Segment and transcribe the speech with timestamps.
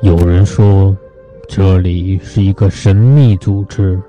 [0.00, 0.96] 有人说，
[1.46, 4.00] 这里是一个神秘组织，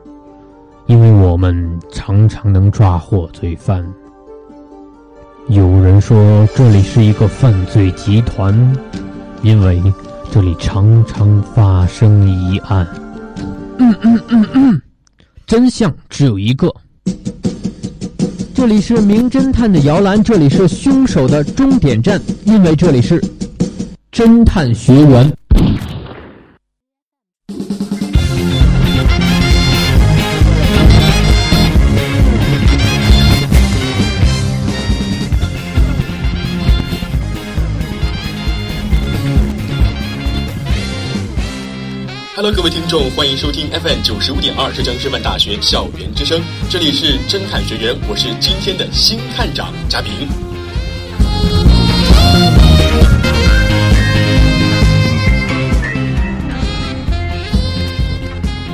[0.85, 3.85] 因为我们常常能抓获罪犯。
[5.49, 8.53] 有人说，这里是一个犯罪集团，
[9.41, 9.81] 因为
[10.31, 12.87] 这里常常发生疑案。
[13.79, 14.81] 嗯嗯嗯嗯，
[15.45, 16.73] 真相只有一个。
[18.59, 23.23] 这里是名侦探的摇篮，这里是凶手的终点站，因为这里是
[24.11, 25.33] 侦探学园。
[42.41, 50.13] Hello，各位听众，欢迎收听 FM 九十五点二浙江师范大学校园之声，这里是侦探学员，我是今天的新探长嘉宾。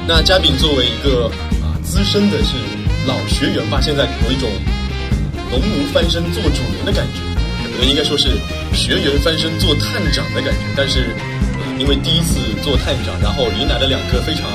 [0.08, 1.26] 那嘉宾作为一个
[1.64, 2.54] 啊资深的是
[3.08, 4.48] 老学员吧，现在有一种
[5.50, 7.20] 农奴翻身做主人的感觉，
[7.64, 8.38] 可能应该说是
[8.76, 11.16] 学员翻身做探长的感觉，但是。
[11.78, 14.46] 因为第一次做探长，然后迎来了两个非常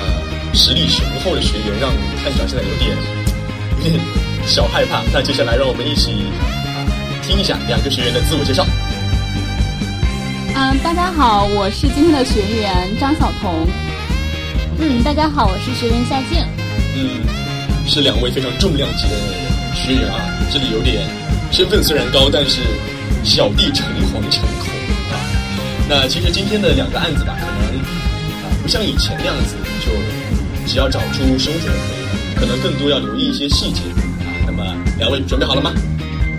[0.00, 2.90] 呃实力雄厚的学员，让探长现在有点
[3.78, 4.00] 有点
[4.44, 5.02] 小害怕。
[5.12, 6.10] 那接下来让我们一起
[7.22, 8.66] 听一下两个学员的自我介绍。
[10.56, 13.66] 嗯，大家好，我是今天的学员张晓彤。
[14.80, 16.42] 嗯，大家好，我是学员夏静。
[16.96, 17.22] 嗯，
[17.86, 19.14] 是两位非常重量级的
[19.72, 20.18] 学员啊，
[20.52, 21.06] 这里有点
[21.52, 22.60] 身份虽然高，但是
[23.22, 24.63] 小弟诚惶诚恐。
[25.86, 27.80] 那其实今天的两个案子吧，可能
[28.42, 29.54] 啊不像以前那样子，
[29.84, 29.92] 就
[30.66, 34.32] 只要找出凶手就可以了，可能更多要留意一些细节啊。
[34.46, 34.64] 那么
[34.98, 35.72] 两位准备好了吗？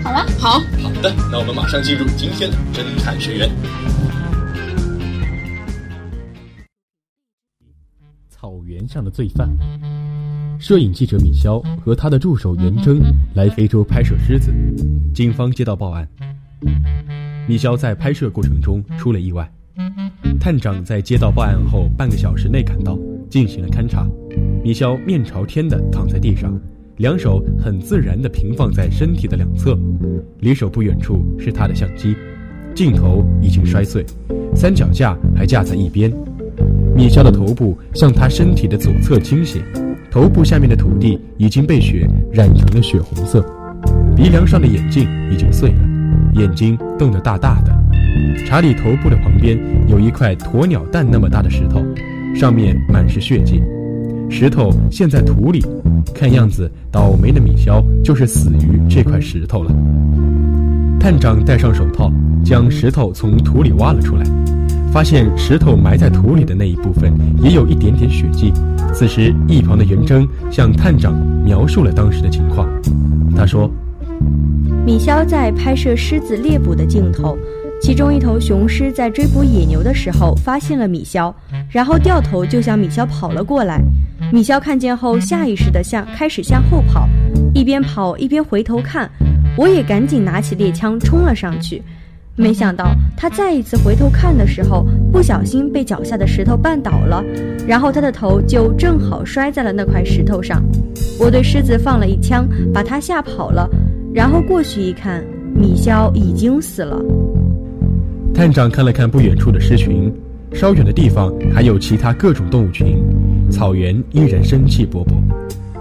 [0.02, 3.50] 好了，好好的，那我们马上进入今天的侦探学院。
[8.28, 9.48] 草原上的罪犯，
[10.58, 13.00] 摄影记者米肖和他的助手袁征
[13.34, 14.52] 来非洲拍摄狮子，
[15.14, 16.08] 警方接到报案。
[17.48, 19.48] 米肖在拍摄过程中出了意外，
[20.40, 22.98] 探长在接到报案后半个小时内赶到，
[23.30, 24.04] 进行了勘查。
[24.64, 26.58] 米肖面朝天的躺在地上，
[26.96, 29.78] 两手很自然地平放在身体的两侧，
[30.40, 32.16] 离手不远处是他的相机，
[32.74, 34.04] 镜头已经摔碎，
[34.54, 36.12] 三脚架还架在一边。
[36.96, 39.62] 米肖的头部向他身体的左侧倾斜，
[40.10, 43.40] 头部下面的土地已经被血染成了血红色，
[44.16, 45.95] 鼻梁上的眼镜已经碎了。
[46.36, 47.74] 眼睛瞪得大大的，
[48.46, 49.58] 查理头部的旁边
[49.88, 51.82] 有一块鸵鸟蛋那么大的石头，
[52.34, 53.62] 上面满是血迹。
[54.28, 55.64] 石头陷在土里，
[56.14, 59.70] 看样子倒霉的米肖就是死于这块石头了。
[61.00, 62.12] 探长戴上手套，
[62.44, 64.24] 将石头从土里挖了出来，
[64.92, 68.52] 发现石头埋在土里的那一部分也有一点点血迹。
[68.92, 71.14] 此时，一旁的袁征向探长
[71.44, 72.68] 描述了当时的情况，
[73.34, 73.70] 他说。
[74.86, 77.36] 米肖在拍摄狮子猎捕的镜头，
[77.82, 81.34] 其中一头雄狮在追捕野牛的时候发现了米肖，
[81.68, 83.82] 然后掉头就向米肖跑了过来。
[84.32, 87.08] 米肖看见后，下意识地向开始向后跑，
[87.52, 89.10] 一边跑一边回头看。
[89.56, 91.82] 我也赶紧拿起猎枪冲了上去，
[92.36, 97.24] 没想到他再一次回头看的时候，不小心被脚下的石头绊倒了，
[97.66, 100.62] 然后他的头就正好摔在了那块石头上。
[101.18, 103.68] 我对狮子放了一枪，把它吓跑了。
[104.16, 105.22] 然后过去一看，
[105.54, 106.98] 米肖已经死了。
[108.32, 110.10] 探长看了看不远处的狮群，
[110.54, 112.96] 稍远的地方还有其他各种动物群，
[113.50, 115.12] 草原依然生气勃勃。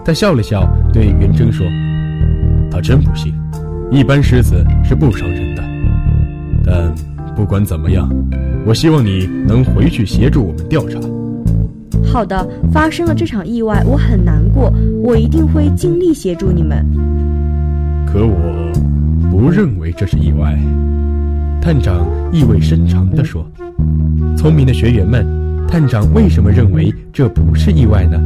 [0.03, 1.65] 他笑了笑，对元征说
[2.69, 3.33] ：“他真不信，
[3.89, 5.63] 一般狮子是不伤人的。
[6.65, 6.93] 但
[7.37, 8.13] 不管怎么样，
[8.65, 10.99] 我希望你能回去协助我们调查。”
[12.03, 14.69] 好的，发生了这场意外，我很难过，
[15.01, 16.85] 我一定会尽力协助你们。
[18.15, 18.71] 可我
[19.29, 20.57] 不认为这是意外，
[21.61, 23.45] 探长意味深长地说
[24.37, 25.27] ：“聪明的学员们，
[25.67, 28.17] 探长为什么认为这不是意外呢？”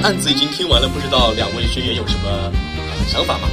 [0.00, 2.52] 的案子已经听完了，不知道两位学员有什么
[3.08, 3.48] 想法吗？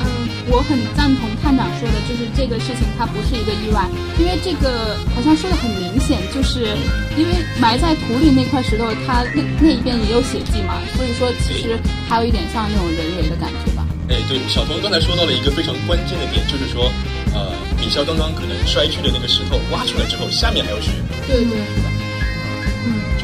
[0.00, 0.06] 嗯，
[0.48, 3.84] 我很赞同探长说的，就是这个事情它不是一个意外，
[4.18, 6.72] 因为这个好像说的很明显，就是
[7.16, 11.76] 因为埋在土里那块石头，它那那一边也有血迹嘛，所以说其实
[12.08, 13.84] 还有一点像那种人为的感觉吧。
[14.08, 16.90] 哎，对，小童刚才说到了一个非常关键的点，就是说，
[17.32, 20.90] 呃，米肖刚刚可能摔去的那个石头挖出来之后，下面还有血。
[21.28, 21.89] 对对，嗯，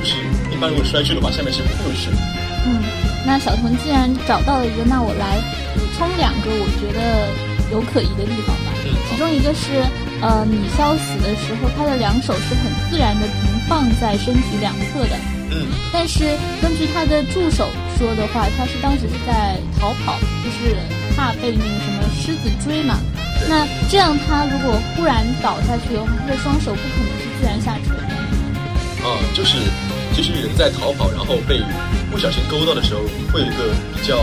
[0.07, 2.11] 就是一般如果摔去的话，下面是不会有血。
[2.65, 2.79] 嗯，
[3.27, 5.39] 那小童既然找到了一个，那我来
[5.75, 7.27] 补充两个我觉得
[7.73, 8.71] 有可疑的地方吧。
[8.87, 9.83] 嗯，其中一个是，
[10.23, 15.19] 呃，米肖死的时候，他的两手是很自然的平放在身体两侧的。
[15.51, 17.67] 嗯，但是根据他的助手
[17.99, 20.15] 说的话，他是当时是在逃跑，
[20.47, 20.79] 就是
[21.17, 22.99] 怕被那个什么狮子追嘛。
[23.49, 28.16] 那这样他如果忽然倒下去的话，他的双手不可能是自然下垂的。
[29.07, 29.57] 啊，就是
[30.15, 31.63] 其实人在逃跑，然后被
[32.11, 33.01] 不小心勾到的时候，
[33.33, 34.19] 会有一个比较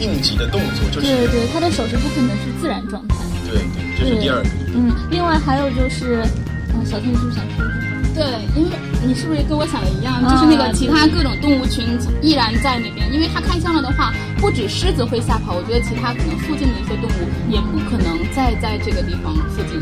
[0.00, 3.16] 应急的动作，就是对对，他的手是不可能是自然状态。
[3.44, 4.48] 对对，这是第二个。
[4.74, 6.22] 嗯，另外还有就是，
[6.72, 7.64] 啊，小天是不是想说？
[8.14, 8.24] 对，
[8.56, 11.84] 因为你是不是跟我想的一样，就是那个其他各种动物群
[12.22, 19.80] 依然在那边，因为它开枪了的话，不止狮子会吓跑，我觉得其他可能附近的一些动物也不可能再在这个地方附近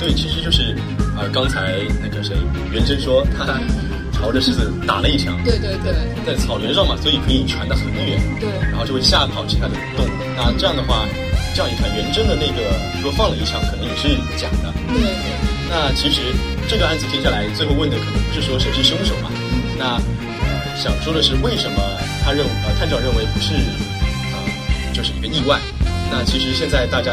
[0.00, 0.74] 对，其实就是
[1.16, 2.34] 呃，刚才那个谁
[2.72, 3.60] 元真说他
[4.10, 5.92] 朝着狮子打了一枪，对对对，
[6.24, 10.10] 在草原上嘛，所以可以传得很远，对，然后就会吓跑其他的动物。
[10.36, 11.06] 那这样的话，
[11.54, 14.08] 这样一看，元真的那个说放了一枪，可能也是
[14.40, 14.72] 假的。
[14.88, 15.12] 对，
[15.68, 16.20] 那其实
[16.66, 19.30] 这个案子听下来，最后问的可能不是说谁是凶手嘛？
[19.78, 20.00] 那
[20.40, 21.76] 呃，想说的是为什么
[22.24, 23.52] 他认呃探长认为不是
[24.32, 25.60] 呃就是一个意外？
[26.10, 27.12] 那其实现在大家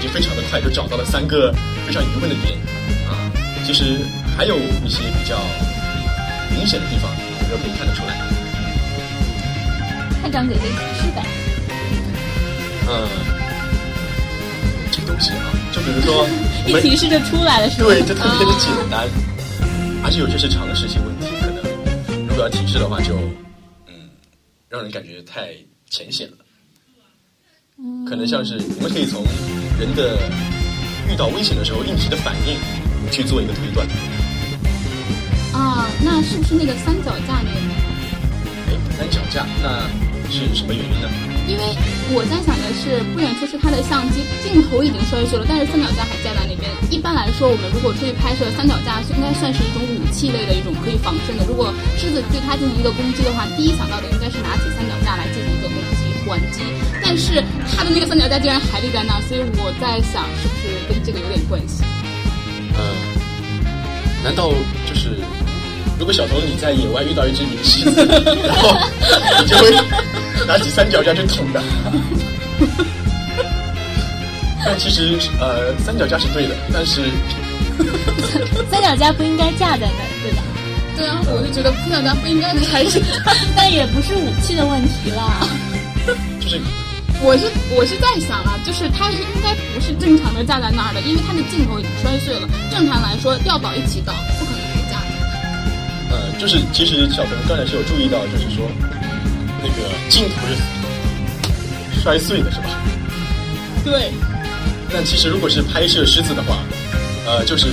[0.00, 1.52] 已经非常的快就找到了三个
[1.86, 2.56] 非常疑问的点
[3.06, 3.30] 啊。
[3.66, 3.98] 其实
[4.34, 5.36] 还有一些比较
[6.50, 8.16] 明显的地方，我们可以看得出来。
[10.22, 11.22] 探长给个提示呗。
[12.88, 13.08] 嗯，
[14.90, 16.26] 这个东西啊，就比如说
[16.66, 17.88] 一提示就出来了，是吧？
[17.88, 19.06] 对，就特别的简单，
[20.02, 21.62] 而且有些是常识性问题，可能
[22.26, 23.14] 如果要提示的话就，
[23.86, 24.08] 嗯，
[24.70, 25.50] 让人感觉太
[25.90, 26.36] 浅显了。
[28.06, 29.24] 可能像是我们可以从
[29.80, 30.18] 人的
[31.08, 32.60] 遇到危险的时候应急的反应
[33.10, 33.88] 去做一个推断。
[35.54, 37.56] 啊，那是不是那个三脚架那个？
[38.68, 39.88] 哎，三脚架，那
[40.28, 41.08] 是什么原因呢？
[41.48, 41.64] 因为
[42.12, 46.68] 我在想的是，不远处是他的相机镜头已经摔碎了，但是三脚架还架在那边。
[46.92, 51.42] 一般来说，我们如果出去拍摄，三脚架应该算是一种武器类的一种可以防身的。
[51.48, 56.60] 如果狮子对它进行一个攻击的话，第一想到的应该是拿起三脚架来进行一个攻击还击。
[57.02, 57.42] 但是
[57.76, 61.82] 他的那个三脚架竟然还立在那，所以我在想，是不是跟这个有点关系？
[62.74, 62.80] 嗯，
[64.22, 64.50] 难道
[64.88, 65.10] 就是
[65.98, 68.04] 如果小童你在野外遇到一只野狮子，
[68.46, 68.76] 然后
[69.40, 69.70] 你就会
[70.46, 71.60] 拿起三脚架去捅它？
[74.64, 77.00] 但其实呃，三脚架是对的，但是
[78.70, 80.42] 三脚架不应该架在那儿，对吧？
[80.96, 83.00] 对啊，我就觉得三脚架不应该还是。
[83.56, 85.48] 但也不是武器的问题啦。
[86.06, 86.60] 就 是
[87.22, 92.48] 我是我是在想啊，就是它应该不是正常的架在那儿的，因为它的镜头已经摔碎了。
[92.70, 95.06] 正常来说，吊倒一起倒，不可能是架的。
[96.10, 98.66] 呃，就是其实小童刚才是有注意到，就是说
[99.62, 102.68] 那个镜头是摔碎的，是吧？
[103.84, 104.10] 对。
[104.92, 106.56] 那其实如果是拍摄狮子的话，
[107.26, 107.68] 呃，就是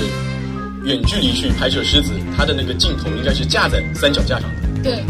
[0.83, 5.03] 远距离去拍摄狮子，它的那个镜头应该是架在三脚架上的，对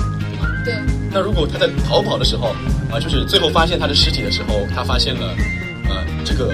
[0.64, 0.76] 对。
[1.12, 2.56] 那如果他在逃跑的时候，
[2.91, 5.36] 啊、就是最后发现他的尸体的时候，他发现了，
[5.89, 6.51] 呃，这个，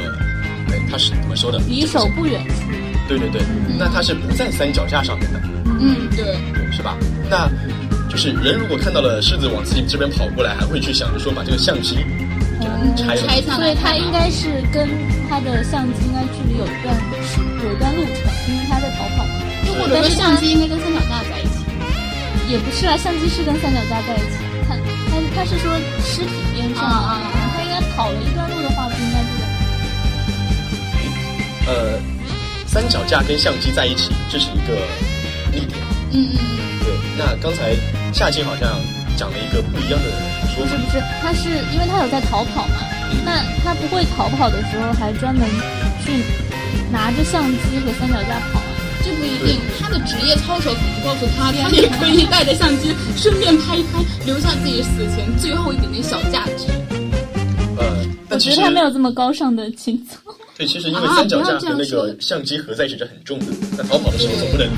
[0.69, 1.59] 哎，他是怎么说的？
[1.67, 2.53] 离手不远处。
[3.07, 3.41] 对对对，
[3.77, 5.41] 那他是不在三脚架上面的，
[5.79, 6.35] 嗯，对，
[6.71, 6.97] 是吧？
[7.29, 7.49] 那
[8.09, 13.57] 就是人如果看到了狮子往自己这边跑过来，还会去想着说把这个相机给它拆了，拆下来。
[13.57, 14.87] 所以它应该是跟
[15.29, 16.95] 他的相机应该距离有一段
[17.63, 18.15] 有一段路程，
[18.47, 19.31] 因为他在逃跑嘛。
[19.67, 21.63] 又或者说相机应该跟三脚架在一起。
[22.49, 24.52] 也不是啊，相机是跟三脚架在一起。
[25.13, 25.70] 他他他是说
[26.03, 27.22] 尸体边上啊，
[27.55, 29.46] 他应该跑了一段路的话，不应该就在。
[31.67, 32.00] 呃，
[32.65, 34.74] 三脚架跟相机在一起，这是一个
[35.51, 35.79] 例点。
[36.12, 36.79] 嗯嗯嗯。
[36.84, 37.75] 对，那刚才
[38.12, 38.79] 夏静好像
[39.15, 40.10] 讲了一个不一样的
[40.55, 40.75] 说法。
[40.75, 42.75] 不是，他是因为他有在逃跑嘛，
[43.24, 45.48] 那他不会逃跑的时候还专门
[46.03, 46.24] 去
[46.91, 48.62] 拿着相机和三脚架跑啊？
[49.03, 56.67] 这不一定，他的职业操守可能告诉他，他也可以带着相机顺便拍一拍，留下自己死前最后一点点小价值。
[57.77, 57.86] 呃，
[58.29, 60.17] 我觉得他没有这么高尚的情操。
[60.55, 64.69] 对，其实因为三脚架和那个相机合在一起是很重的，在逃跑的时候总不能，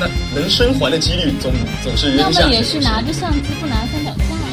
[0.00, 1.52] 那能生还的几率总
[1.82, 2.42] 总是扔下。
[2.42, 4.46] 要么也是拿着相机不拿三脚架呀。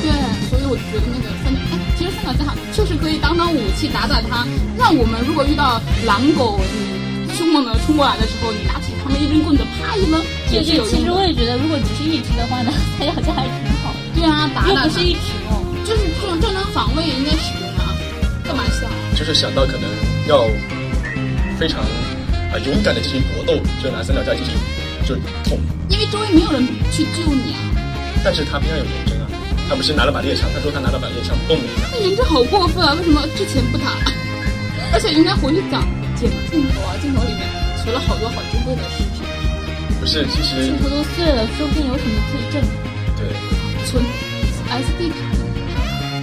[0.00, 0.10] 对，
[0.48, 4.46] 所以我觉得那个三，哎，其实三脚架确实可以当当武器打打他。
[4.78, 6.60] 那我们如果遇到狼狗，
[6.91, 6.91] 你
[7.36, 10.20] 凶猛的冲过来的时候，你拿起他们一根棍子，啪一扔，
[10.50, 10.86] 也是有。
[10.88, 13.94] 其实我也觉得，如果只是一只的话呢，三脚架还挺好。
[14.14, 17.96] 对啊，打打又不是一只哦，就是这种正当防卫应该使用啊，
[18.44, 18.86] 干嘛笑？
[19.16, 19.88] 就是想到可能
[20.28, 20.46] 要
[21.58, 21.80] 非常
[22.52, 24.54] 啊、勇敢的进行搏斗，就拿三脚架进行
[25.08, 25.58] 就捅，
[25.88, 27.58] 因为周围没有人去救你啊。
[28.24, 29.26] 但是他边上有人针啊，
[29.68, 32.94] 他不是拿了把猎枪，他说他拿了把猎枪嘣了一下，那人这好过分啊！
[32.94, 33.96] 为什么之前不打？
[34.92, 35.82] 而且应该回去讲
[36.22, 37.42] 剪镜头啊，镜头里面
[37.82, 39.26] 存了好多好珍贵的视频，
[39.98, 42.70] 不是，其实镜头都碎了，说不定有什么可以证明。
[43.18, 43.26] 对，
[43.84, 44.04] 存
[44.70, 45.16] SD 卡。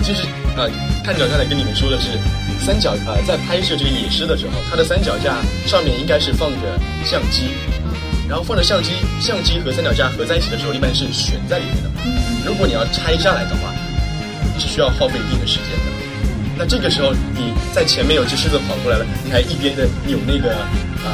[0.02, 0.24] 其实
[0.56, 0.70] 呃，
[1.04, 2.18] 探脚架来跟你们说的是，
[2.64, 5.36] 三脚呃在拍摄这个野狮的时候，它的三脚架
[5.68, 7.52] 上面应该是放着相机，
[8.30, 11.90] 然后放着相机，相机和三脚架合在一起的时候，一般是悬在里面的。
[12.46, 13.76] 如果你要拆下来的话，
[14.58, 15.92] 是需要耗费一定的时间的。
[16.60, 20.52] 那这个时候你在前面有只狮子跑过来了，你还一边的扭那个
[21.06, 21.10] 呃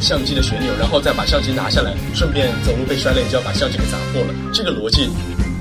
[0.00, 5.10] 相机的旋钮，然后再把相机拿下来，顺便走路被摔了，你就要把相机给砸破了，这个逻辑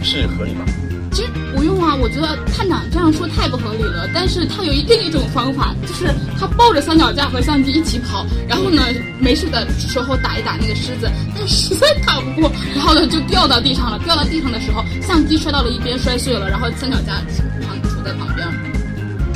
[0.01, 0.63] 是合理吗？
[1.12, 4.07] 其实不用啊，我觉得探长这样说太不合理了。
[4.13, 6.05] 但是他有另一种方法，就是
[6.39, 8.81] 他抱着三脚架和相机一起跑，然后呢
[9.19, 14.00] 没事的时候打一打那个狮子，但实在打不过，然后呢就掉到地上了。
[14.05, 17.13] 掉到地上的时候，相机摔到了一边摔碎了，然后三脚架
[17.65, 18.48] 旁杵在旁边，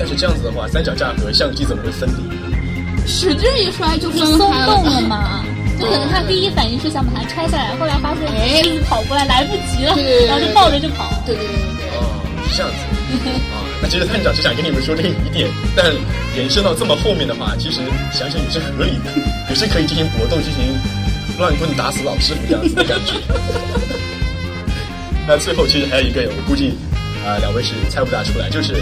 [0.01, 3.05] 但是这样子的话，三脚架和相机怎么会分离？
[3.05, 5.01] 使劲一摔就你松动了了。
[5.01, 5.45] 嘛？
[5.79, 11.13] 就可能他第一反应是想把它拆下来，后来发现哎子跑过来来不及了然后就抱着就跑。
[11.23, 11.85] 对对对对对。
[11.93, 12.01] 哦，
[12.49, 12.77] 是这样子
[13.53, 13.61] 啊。
[13.79, 15.85] 那其实探长是想跟你们说这个疑点，但
[16.35, 17.81] 延伸到这么后面的话，其实
[18.11, 19.13] 想想也是合理的，
[19.53, 20.73] 也是可以进行搏斗，进行
[21.37, 23.13] 乱棍打死老师傅这样子的感觉。
[25.29, 26.73] 那最后其实还有一个，我估计
[27.23, 28.73] 啊、两位是猜不大出来，就是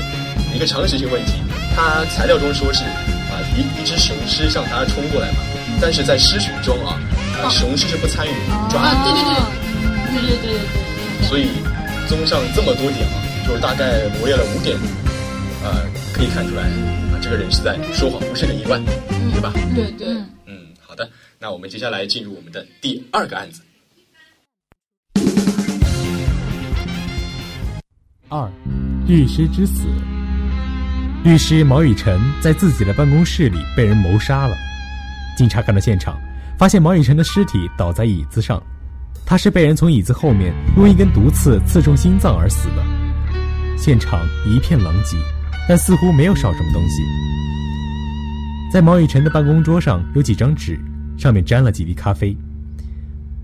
[0.53, 1.33] 一个常识性问题。
[1.75, 5.37] 它材料中说是啊、一一只雄狮向它冲过来嘛，
[5.79, 6.99] 但是在狮群中啊，
[7.43, 8.31] 啊雄狮是不参与
[8.69, 10.59] 抓啊，对对对，对对对对
[11.21, 11.47] 对，所以
[12.09, 14.75] 综上这么多点啊，就大概罗列了五点，
[15.63, 18.77] 呃，可以看出来啊，这个人是在说谎，不是个意外，
[19.31, 19.53] 对吧？
[19.75, 20.07] 对对。
[20.07, 23.61] 嗯嗯，好的，那我们接下来进入我们的第二个案子。
[28.27, 28.51] 二，
[29.07, 29.87] 律师之死。
[31.21, 34.55] 律师毛雨辰在自己的办公室里被人谋杀了。
[35.35, 36.17] 警察赶到现场，
[36.57, 38.61] 发现毛雨辰的尸体倒在椅子上，
[39.25, 42.83] 他是被人从椅子后面用一根毒刺刺中心脏而死的。
[43.77, 45.17] 现场一片狼藉，
[45.67, 47.03] 但似乎没有少什么东西。
[48.71, 50.79] 在毛雨辰的办公桌上有几张纸，
[51.17, 52.35] 上面沾了几滴咖啡。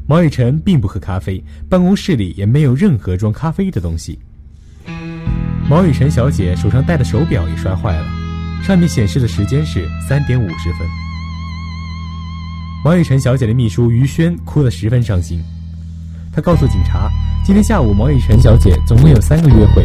[0.07, 4.17] 毛雨辰并不喝咖啡，办公室里也没有任何装咖啡的东西。
[5.67, 8.05] 毛雨辰小姐手上戴的手表也摔坏了，
[8.63, 10.87] 上面显示的时间是三点五十分。
[12.83, 15.43] 毛雨辰小姐的秘书于轩哭得十分伤心，
[16.31, 17.09] 她告诉警察，
[17.43, 19.83] 今天下午毛雨辰小姐总共有三个约会，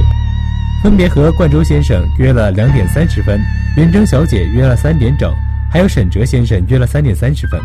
[0.83, 3.41] 分别和冠周先生约了两点三十分，
[3.75, 5.35] 袁征小姐约了三点整，
[5.73, 7.59] 还有沈哲先生约了三点三十分。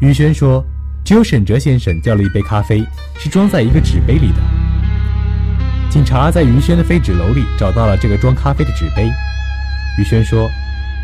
[0.00, 0.64] 于轩说，
[1.04, 2.86] 只有沈哲先生叫了一杯咖啡，
[3.18, 4.59] 是装在一个纸杯里的。
[5.90, 9.10] 警察在于轩的废纸篓里找到了这个装咖啡的纸杯。
[9.98, 10.48] 于轩说，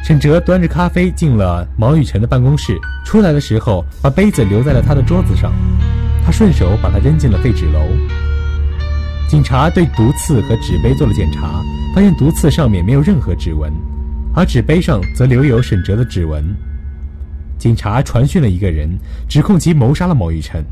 [0.05, 5.53] 沈哲端着咖啡进了毛雨辰的办公室，出来的时候把杯子留在了他的桌子上，
[6.25, 7.85] 他顺手把它扔进了废纸篓。
[9.29, 11.61] 警察对毒刺和纸杯做了检查，
[11.93, 13.73] 发现毒刺上面没有任何指纹，
[14.37, 16.45] 而纸杯上则留有沈哲的指纹。
[17.59, 18.89] 警察传讯了一个人，
[19.29, 20.65] 指控其谋杀了毛雨辰。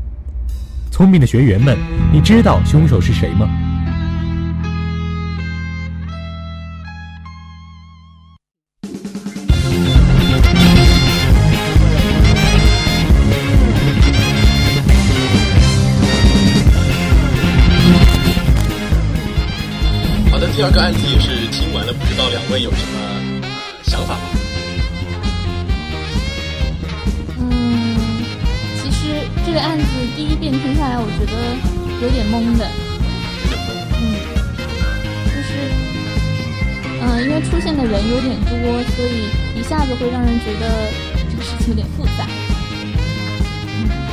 [0.89, 1.77] 聪明的学员们，
[2.13, 3.49] 你知道凶手是谁吗？
[20.55, 22.97] 第二个案子也是听完了，不知道两位有什么
[23.43, 23.49] 呃
[23.83, 24.21] 想法吗？
[27.37, 27.97] 嗯，
[28.79, 29.83] 其实这个案子
[30.15, 31.35] 第一遍听下来，我觉得
[32.01, 32.71] 有点懵的。
[33.43, 33.75] 有点懵。
[33.99, 34.15] 嗯，
[35.27, 35.51] 就是，
[37.03, 38.55] 嗯、因为出现的人有点多，
[38.95, 39.27] 所以
[39.59, 40.89] 一下子会让人觉得
[41.29, 42.25] 这个事情有点复杂。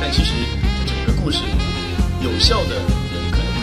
[0.01, 0.33] 但其实
[0.85, 1.39] 整个故事
[2.21, 2.81] 有效的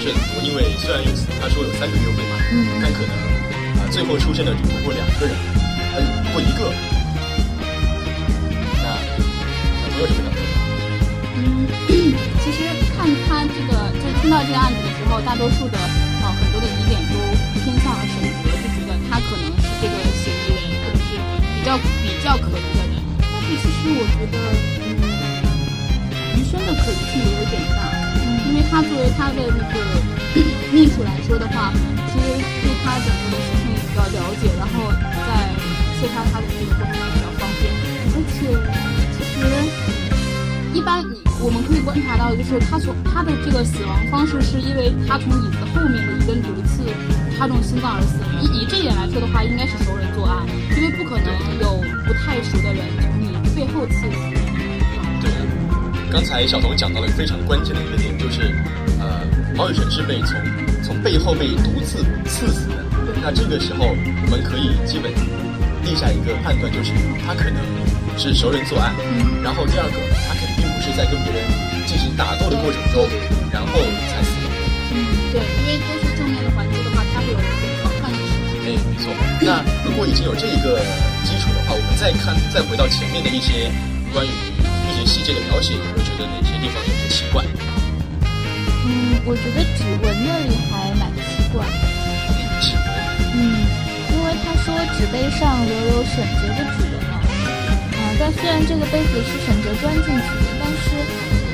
[0.00, 3.12] 是很多，因为虽然有他说有三个约会嘛，嗯但可能
[3.78, 5.36] 啊、最后出现的只不过两个人，
[5.94, 6.72] 呃，不过一个。
[8.80, 10.40] 那小朋友什么想说？
[11.36, 11.68] 嗯，
[12.40, 12.64] 其实
[12.96, 17.20] 看他这个，就是听到这个案子的时候，大多数的啊、呃很多的疑点都
[17.60, 21.20] 偏向了沈哲，就觉得他可能是这个嫌疑人，或者是
[21.54, 22.96] 比较比较可疑的人。
[23.20, 24.40] 但是其实我觉得，
[24.88, 27.89] 嗯，余生的可疑性也有点大，
[28.50, 29.78] 因为他作为他的那个
[30.74, 31.72] 秘书来说的话，
[32.10, 35.54] 其实对他整个的事情也比较了解，然后在
[35.94, 37.70] 刺杀他的这个过程中比较方便，
[38.10, 38.50] 而且
[39.14, 39.38] 其实
[40.74, 46.82] 一般你我们可以观察到，就是他从他的这个死亡方式是因为他从椅子后面的一根毒刺
[47.38, 48.18] 插中心脏而死。
[48.42, 50.42] 以以这点来说的话，应该是熟人作案，
[50.74, 51.30] 因为不可能
[51.62, 54.39] 有不太熟的人从你背后刺死。
[56.12, 58.52] 刚才小童讲到了一个非常关键的一个点，就是
[58.98, 59.22] 呃，
[59.54, 60.34] 毛雨辰是被从
[60.82, 62.84] 从背后被毒刺刺死的。
[63.22, 65.12] 那这个时候，我们可以基本
[65.84, 66.90] 立下一个判断，就是
[67.24, 67.62] 他可能
[68.18, 68.92] 是熟人作案。
[68.98, 69.96] 嗯然后第二个，
[70.28, 71.40] 他肯定不是在跟别人
[71.86, 73.06] 进行打斗的过程中，
[73.50, 73.72] 然后
[74.10, 74.46] 才死的。
[74.92, 77.38] 嗯，对，因为都是正面的环节的话，他会有
[77.82, 78.34] 防范意识。
[78.66, 79.14] 哎，没错。
[79.40, 80.82] 那如果已经有这一个
[81.24, 83.72] 基础的话，我们再看，再回到前面的一些
[84.12, 84.30] 关于
[85.04, 87.44] 细节的描写，有没有觉得哪些地方有些奇怪？
[88.86, 91.76] 嗯，我觉得指纹那里还蛮奇怪的。
[92.60, 92.86] 指纹，
[93.34, 93.64] 嗯，
[94.10, 100.84] 因为他说纸杯上留有沈哲的指纹嘛，啊、但虽然这个杯子是沈哲钻进去的，但是，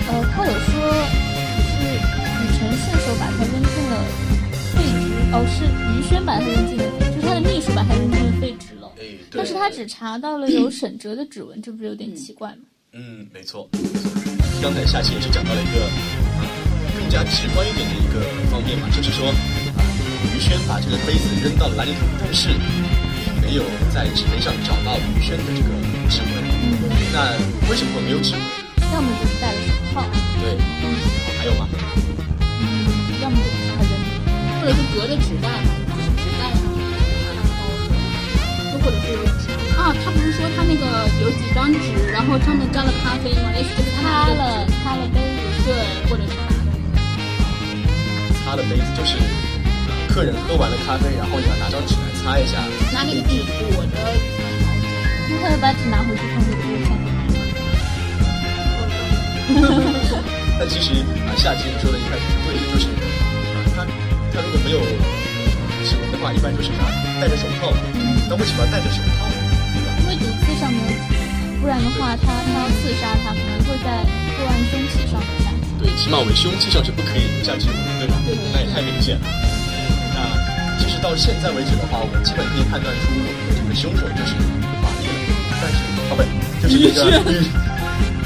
[0.09, 0.73] 呃，他有说
[1.67, 3.95] 是雨辰顺手把它扔进了
[4.75, 6.85] 废纸，哦，是于轩把它扔进了，
[7.15, 12.63] 就是他的秘书把它扔进了废纸篓，哎，但是他只查到了有沈哲的指纹，这不是有点奇怪吗？
[12.97, 13.69] 嗯，没错。
[14.63, 15.85] 刚才夏琪也是讲到了一个
[16.41, 16.49] 呃
[16.99, 19.85] 更加直观一点的一个方面嘛，就是说，啊、
[20.35, 23.63] 于轩把这个杯子扔到了垃圾桶，但是并没有
[23.93, 25.69] 在纸杯上找到于轩的这个
[26.09, 26.41] 指纹。
[26.41, 27.37] 嗯，那
[27.69, 28.41] 为什么会没有指纹？
[28.95, 30.01] 要么就是戴了手套，
[30.41, 30.57] 对，
[31.37, 31.69] 还有吗？
[32.41, 32.65] 嗯，
[33.21, 34.09] 要么就是他扔的。
[34.57, 36.97] 或者是隔着纸袋嘛，就是纸袋上面拿
[37.37, 37.93] 上刀子，
[38.73, 39.53] 又或者是有纸
[39.87, 40.83] 啊，他不是说他那个
[41.23, 43.55] 有几张纸，然后上面沾了咖啡吗？
[43.55, 45.79] 也许就是他擦了擦了杯子，对，
[46.11, 46.35] 或者是
[48.43, 49.15] 擦了杯子就是，
[49.87, 52.59] 呃客人喝完了咖啡，然后你要拿张纸来擦一下。
[52.93, 53.95] 拿 那个纸裹着
[55.31, 56.91] 那他就把纸拿回去放在桌上。
[60.59, 60.99] 但其实
[61.31, 63.87] 啊，夏季说的一开始是对的，就是啊，他
[64.35, 64.81] 他如果没有
[65.87, 67.79] 指纹的话，一般就是拿戴着手套嘛。
[68.29, 69.31] 那为什么要戴着手套
[70.59, 74.05] 上没有指纹，不然的话，他他要刺杀他，可能会在
[74.37, 75.53] 作案凶器上留下。
[75.79, 78.17] 对，起码我们凶器上是不可以留下指纹，对吧？
[78.25, 79.27] 对对那也太明显了。
[80.17, 80.19] 那
[80.81, 83.13] 其实到现在为止的话，我们基本可以判断出
[83.53, 84.33] 这个凶手就是
[84.81, 85.21] 玛丽了，
[85.61, 86.23] 但是哦不，
[86.63, 87.45] 就是那个于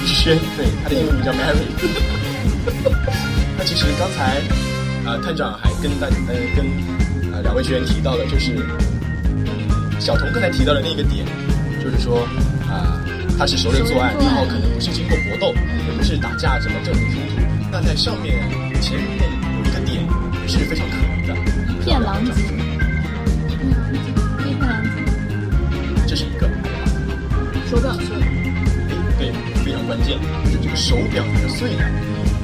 [0.03, 1.67] 于轩，对，他的英文名叫 Mary。
[3.59, 4.41] 那其实刚才
[5.05, 6.65] 啊、探长还跟大呃跟
[7.33, 8.55] 呃两位学员提到了，就是
[9.99, 11.27] 小童刚才提到的那个点，
[11.83, 12.21] 就是说
[12.69, 13.01] 啊、
[13.39, 15.55] 他是熟人作案，然后可能不是经过搏斗，
[15.87, 17.41] 也不是打架什么正面冲突。
[17.73, 18.37] 那在上面
[18.81, 20.05] 前面有一个点
[20.47, 21.35] 是非常可疑的，
[21.73, 22.31] 一片狼藉，
[23.51, 24.91] 一片狼藉。
[26.07, 26.49] 这是一个。
[27.71, 28.27] 手表碎了。
[29.21, 29.33] 哎，对，
[29.65, 31.85] 非常关键，就是这个手表它是碎的。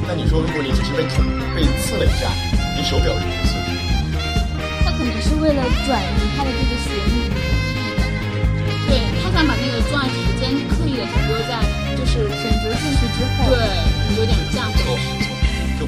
[0.06, 2.30] 那你说，如果你只是被捅、被刺了一下，
[2.76, 3.68] 你手表是不碎的。
[4.84, 7.25] 他可能是为了转移他的这个嫌疑，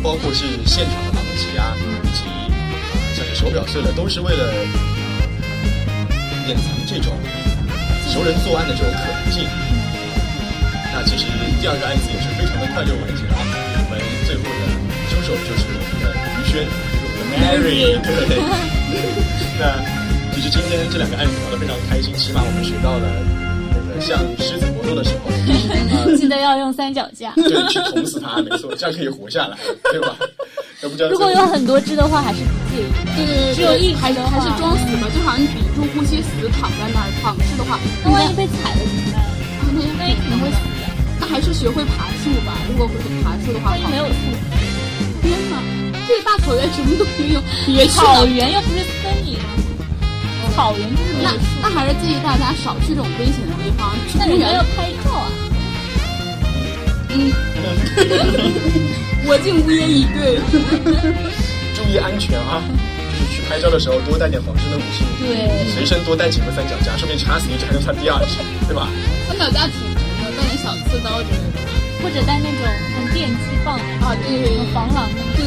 [0.09, 4.43] 包括是现场的狼藉啊，以及呃像是手表碎了，都是为了
[6.09, 7.13] 呃掩藏这种
[8.09, 9.45] 熟人作案的这种可能性。
[10.95, 11.27] 那其实
[11.61, 13.45] 第二个案子也是非常的快就完结了啊，
[13.85, 14.65] 我们最后的
[15.13, 16.09] 凶手就是我们的
[16.41, 16.73] 于轩，就
[17.05, 18.41] 是我们的 Mary， 对。
[19.61, 19.77] 那
[20.33, 23.05] 其实今天这两个案子聊得非常开心，起码我们学到了
[23.77, 27.33] 那个像狮子的时候，啊、记得要用三脚架。
[27.37, 29.57] 对，去捅死它，没错，这样可以活下来，
[29.93, 30.17] 对吧？
[30.83, 32.99] 要不这样如果有很多只的话，还是不介意的。
[33.17, 36.29] 对对对，只有一只还是的话还是装死吧，就好像你屏住呼吸死
[36.61, 39.21] 躺在那儿，躺尸的话，那万一被踩了怎么办？
[39.21, 40.87] 啊那那也可能会死的。
[41.21, 42.55] 那还是学会爬树吧。
[42.71, 44.23] 如果会爬树的话，没有树，
[45.21, 45.59] 天哪，
[46.07, 48.27] 这个大草原什么都没有，别去草了。
[48.27, 48.85] 原又不是
[50.59, 51.31] 草原就是那。
[51.63, 54.61] 那还是建议大家少去这种危险的地方，那人家要。
[54.75, 55.31] 拍照啊。
[57.11, 57.31] 嗯，
[59.25, 60.43] 我竟无言以对。
[61.79, 62.61] 注意安全啊！
[63.15, 68.89] 就是去拍照的时候多带点防身的武器，对，随身多带几个三脚架，顺便插死一只还能插第二只，对吧？
[69.29, 71.63] 三脚架挺沉的，带点小刺刀之类的。
[72.03, 75.47] 或者带那种像电击棒啊，对防狼的，对，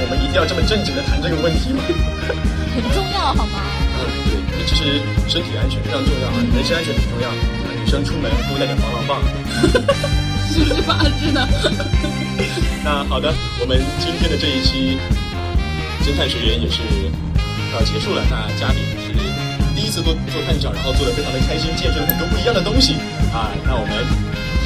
[0.00, 1.84] 我们一定要这么正经的谈这个问题吗？
[2.74, 3.60] 很重要好吗？
[3.98, 7.28] 啊，嗯，对，其实身体安全非常重要啊，人身安全很重要。
[7.78, 9.20] 女生出门多带点防狼棒。
[10.48, 10.98] 是是吧？
[11.20, 11.48] 是的。
[12.84, 14.98] 那好的，我们今天的这一期
[16.04, 16.82] 侦探学员也是
[17.72, 18.22] 要结束了。
[18.30, 19.12] 那嘉宾是
[19.74, 22.94] 第一次做做探长，然后做的非常的开心，见识了很多不一样的东西
[23.32, 23.50] 啊。
[23.66, 24.04] 那我们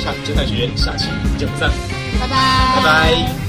[0.03, 1.71] 下侦探学员下期不见不散。
[2.21, 2.37] 拜拜。
[2.77, 3.42] 拜拜。